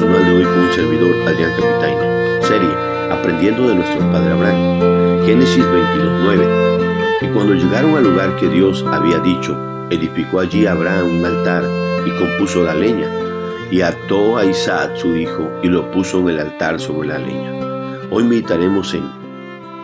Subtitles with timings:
[0.00, 2.42] devocional de hoy con un servidor, Adrián Capitaino.
[2.42, 2.68] Serie,
[3.10, 5.24] aprendiendo de nuestro Padre Abraham.
[5.24, 7.22] Génesis 22.9.
[7.22, 9.56] Y cuando llegaron al lugar que Dios había dicho,
[9.88, 11.64] edificó allí Abraham un altar
[12.04, 13.08] y compuso la leña,
[13.70, 17.52] y ató a Isaac su hijo y lo puso en el altar sobre la leña.
[18.10, 19.04] Hoy meditaremos en,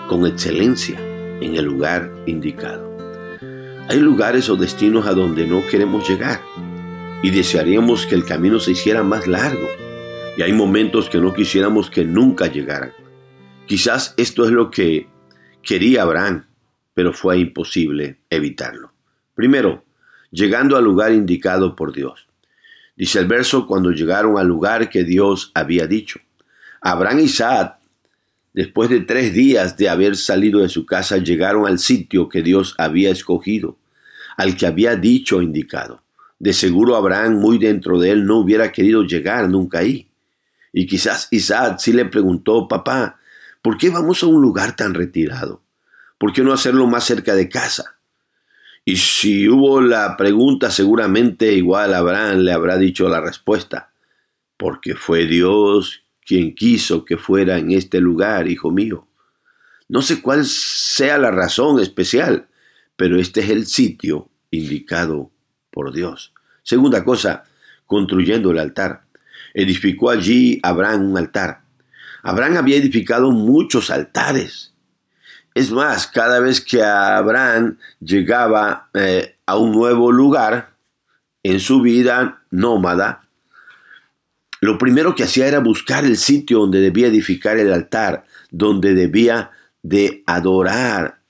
[0.08, 1.00] con excelencia,
[1.40, 2.98] en el lugar indicado.
[3.88, 6.40] Hay lugares o destinos a donde no queremos llegar
[7.22, 9.68] y desearíamos que el camino se hiciera más largo.
[10.36, 12.92] Y hay momentos que no quisiéramos que nunca llegaran.
[13.66, 15.06] Quizás esto es lo que
[15.62, 16.46] quería Abraham,
[16.94, 18.92] pero fue imposible evitarlo.
[19.34, 19.84] Primero,
[20.30, 22.26] llegando al lugar indicado por Dios.
[22.96, 26.20] Dice el verso, cuando llegaron al lugar que Dios había dicho.
[26.80, 27.78] Abraham y Isaac,
[28.52, 32.74] después de tres días de haber salido de su casa, llegaron al sitio que Dios
[32.78, 33.78] había escogido,
[34.36, 36.02] al que había dicho indicado.
[36.38, 40.08] De seguro Abraham, muy dentro de él, no hubiera querido llegar nunca ahí.
[40.72, 43.18] Y quizás Isaac sí le preguntó, papá,
[43.60, 45.62] ¿por qué vamos a un lugar tan retirado?
[46.18, 47.96] ¿Por qué no hacerlo más cerca de casa?
[48.84, 53.92] Y si hubo la pregunta, seguramente igual Abraham le habrá dicho la respuesta,
[54.56, 59.06] porque fue Dios quien quiso que fuera en este lugar, hijo mío.
[59.88, 62.48] No sé cuál sea la razón especial,
[62.96, 65.30] pero este es el sitio indicado
[65.70, 66.32] por Dios.
[66.62, 67.44] Segunda cosa,
[67.86, 69.04] construyendo el altar.
[69.54, 71.62] Edificó allí Abraham un altar.
[72.22, 74.72] Abraham había edificado muchos altares.
[75.54, 80.74] Es más, cada vez que Abraham llegaba eh, a un nuevo lugar
[81.42, 83.28] en su vida nómada,
[84.60, 89.50] lo primero que hacía era buscar el sitio donde debía edificar el altar, donde debía
[89.82, 91.20] de adorar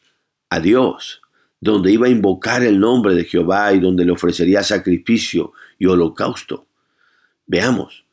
[0.51, 1.23] a Dios
[1.63, 6.67] donde iba a invocar el nombre de Jehová y donde le ofrecería sacrificio y holocausto.
[7.47, 8.05] Veamos,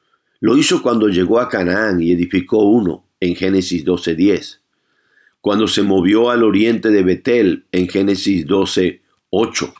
[0.42, 4.62] lo hizo cuando llegó a Canaán y edificó uno en Génesis 12:10,
[5.42, 9.74] cuando se movió al oriente de Betel en Génesis 12:8,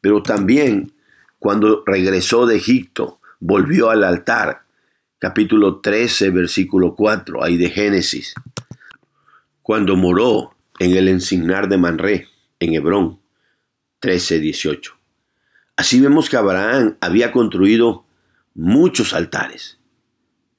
[0.00, 0.92] pero también
[1.38, 4.62] cuando regresó de Egipto, volvió al altar,
[5.18, 8.34] capítulo 13, versículo 4, ahí de Génesis,
[9.62, 12.28] cuando moró en el encinar de Manré,
[12.58, 13.20] en Hebrón
[14.00, 14.92] 13:18.
[15.76, 18.04] Así vemos que Abraham había construido
[18.54, 19.78] muchos altares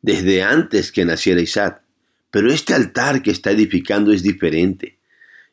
[0.02, 1.84] desde antes que naciera Isaac,
[2.32, 4.98] pero este altar que está edificando es diferente.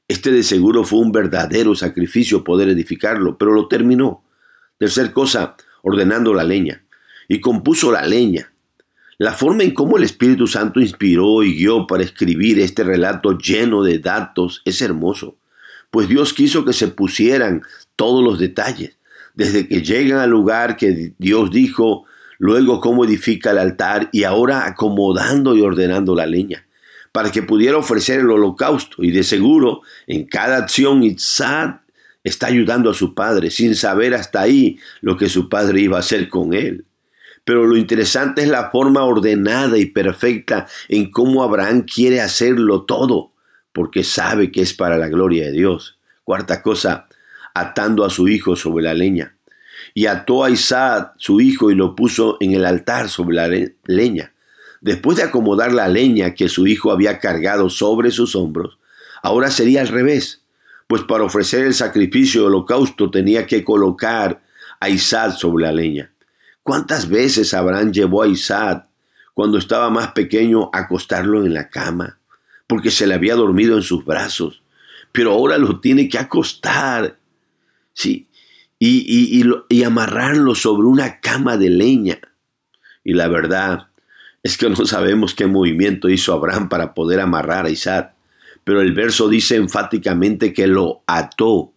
[0.07, 4.25] Este de seguro fue un verdadero sacrificio poder edificarlo, pero lo terminó.
[4.79, 6.85] Tercer cosa, ordenando la leña.
[7.29, 8.53] Y compuso la leña.
[9.19, 13.83] La forma en cómo el Espíritu Santo inspiró y guió para escribir este relato lleno
[13.83, 15.37] de datos es hermoso
[15.91, 17.63] pues Dios quiso que se pusieran
[17.97, 18.99] todos los detalles,
[19.35, 22.05] desde que llegan al lugar que Dios dijo,
[22.39, 26.67] luego cómo edifica el altar y ahora acomodando y ordenando la leña,
[27.13, 29.03] para que pudiera ofrecer el holocausto.
[29.03, 31.83] Y de seguro, en cada acción Isaac
[32.25, 36.01] está ayudando a su padre, sin saber hasta ahí lo que su padre iba a
[36.01, 36.85] hacer con él.
[37.45, 43.33] Pero lo interesante es la forma ordenada y perfecta en cómo Abraham quiere hacerlo todo
[43.73, 45.99] porque sabe que es para la gloria de Dios.
[46.25, 47.07] Cuarta cosa,
[47.55, 49.38] atando a su hijo sobre la leña.
[49.95, 53.49] Y ató a Isaac, su hijo, y lo puso en el altar sobre la
[53.85, 54.33] leña.
[54.81, 58.79] Después de acomodar la leña que su hijo había cargado sobre sus hombros,
[59.23, 60.43] ahora sería al revés,
[60.87, 64.41] pues para ofrecer el sacrificio de holocausto tenía que colocar
[64.81, 66.13] a Isaac sobre la leña.
[66.63, 68.87] ¿Cuántas veces Abraham llevó a Isaac
[69.35, 72.19] cuando estaba más pequeño a acostarlo en la cama?
[72.69, 74.63] porque se le había dormido en sus brazos,
[75.11, 77.19] pero ahora lo tiene que acostar,
[77.95, 78.29] sí,
[78.79, 82.19] y, y, amarrarlo sobre una cama de leña.
[83.03, 83.89] Y la verdad
[84.43, 88.15] es que no sabemos qué movimiento hizo Abraham para poder amarrar a Isaac,
[88.63, 91.73] pero el verso dice enfáticamente que lo ató,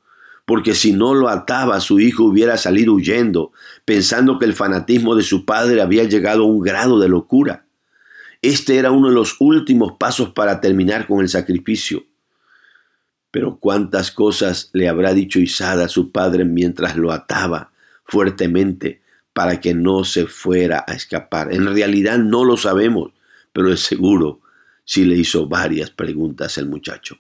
[0.46, 3.52] porque si no lo ataba, su hijo hubiera salido huyendo,
[3.86, 7.66] pensando que el fanatismo de su padre había llegado a un grado de locura.
[8.42, 12.04] Este era uno de los últimos pasos para terminar con el sacrificio.
[13.32, 17.72] Pero cuántas cosas le habrá dicho Isada a su padre mientras lo ataba
[18.04, 19.02] fuertemente
[19.34, 21.54] para que no se fuera a escapar.
[21.54, 23.12] En realidad no lo sabemos,
[23.54, 24.42] pero es seguro
[24.84, 27.18] si le hizo varias preguntas el muchacho.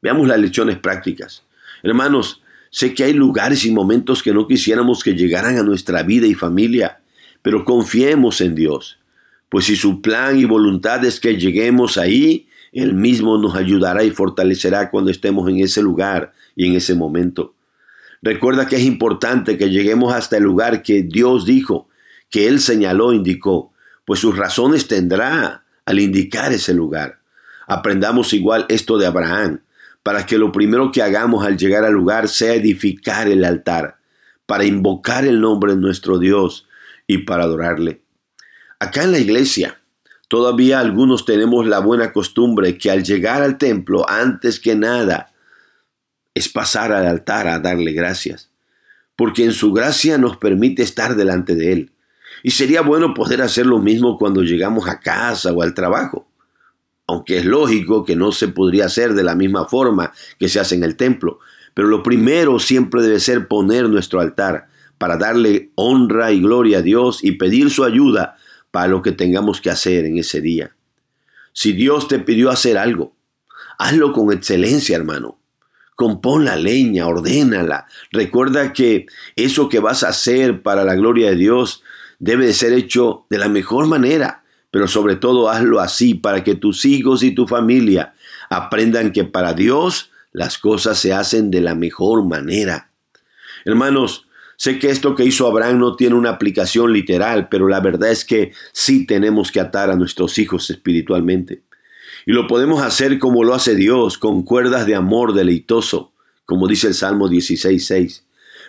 [0.00, 1.44] Veamos las lecciones prácticas.
[1.82, 6.26] Hermanos, sé que hay lugares y momentos que no quisiéramos que llegaran a nuestra vida
[6.26, 7.00] y familia,
[7.42, 8.98] pero confiemos en Dios
[9.52, 14.10] pues si su plan y voluntad es que lleguemos ahí, Él mismo nos ayudará y
[14.10, 17.54] fortalecerá cuando estemos en ese lugar y en ese momento.
[18.22, 21.88] Recuerda que es importante que lleguemos hasta el lugar que Dios dijo,
[22.30, 23.72] que Él señaló, indicó,
[24.06, 27.20] pues sus razones tendrá al indicar ese lugar.
[27.66, 29.60] Aprendamos igual esto de Abraham,
[30.02, 33.98] para que lo primero que hagamos al llegar al lugar sea edificar el altar,
[34.46, 36.66] para invocar el nombre de nuestro Dios
[37.06, 38.02] y para adorarle.
[38.78, 39.81] Acá en la iglesia,
[40.32, 45.30] todavía algunos tenemos la buena costumbre que al llegar al templo, antes que nada,
[46.32, 48.48] es pasar al altar a darle gracias,
[49.14, 51.92] porque en su gracia nos permite estar delante de Él.
[52.42, 56.26] Y sería bueno poder hacer lo mismo cuando llegamos a casa o al trabajo
[57.06, 60.76] aunque es lógico que no se podría hacer de la misma forma que se hace
[60.76, 61.40] en el templo.
[61.74, 66.82] Pero lo primero siempre debe ser poner nuestro altar para darle honra y gloria a
[66.82, 68.38] Dios y pedir su ayuda
[68.72, 70.74] para lo que tengamos que hacer en ese día.
[71.52, 73.14] Si Dios te pidió hacer algo,
[73.78, 75.38] hazlo con excelencia, hermano.
[75.94, 77.86] Compón la leña, ordénala.
[78.10, 81.84] Recuerda que eso que vas a hacer para la gloria de Dios
[82.18, 84.42] debe de ser hecho de la mejor manera
[84.72, 88.14] pero sobre todo hazlo así para que tus hijos y tu familia
[88.48, 92.88] aprendan que para Dios las cosas se hacen de la mejor manera.
[93.66, 94.26] Hermanos,
[94.62, 98.24] sé que esto que hizo Abraham no tiene una aplicación literal, pero la verdad es
[98.24, 101.64] que sí tenemos que atar a nuestros hijos espiritualmente.
[102.26, 106.12] Y lo podemos hacer como lo hace Dios, con cuerdas de amor deleitoso,
[106.46, 108.22] como dice el Salmo 16.6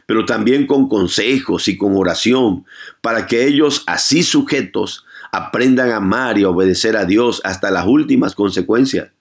[0.05, 2.65] pero también con consejos y con oración,
[2.99, 7.85] para que ellos así sujetos aprendan a amar y a obedecer a Dios hasta las
[7.85, 9.11] últimas consecuencias.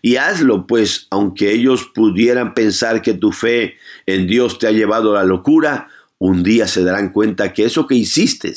[0.00, 5.10] Y hazlo, pues, aunque ellos pudieran pensar que tu fe en Dios te ha llevado
[5.10, 8.52] a la locura, un día se darán cuenta que eso que hiciste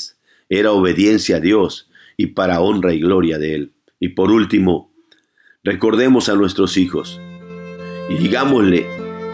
[0.48, 3.72] era obediencia a Dios y para honra y gloria de Él.
[4.00, 4.92] Y por último,
[5.62, 7.20] recordemos a nuestros hijos
[8.08, 8.86] y digámosle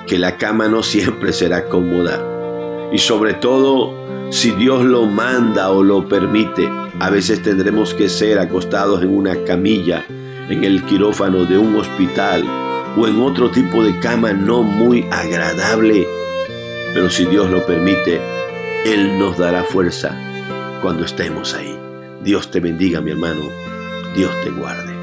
[0.07, 2.91] que la cama no siempre será cómoda.
[2.93, 6.69] Y sobre todo, si Dios lo manda o lo permite,
[7.01, 10.05] a veces tendremos que ser acostados en una camilla,
[10.49, 12.45] en el quirófano de un hospital
[12.97, 16.18] o en otro tipo de cama no muy agradable.
[16.99, 18.21] Pero si Dios lo permite,
[18.85, 20.21] Él nos dará fuerza
[20.83, 21.79] cuando estemos ahí.
[22.25, 23.43] Dios te bendiga, mi hermano.
[24.17, 24.98] Dios te guarde.